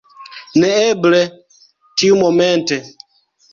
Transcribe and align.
Neeble, 0.61 1.19
tiumomente. 1.97 2.77